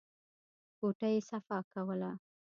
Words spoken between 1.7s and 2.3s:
کوله.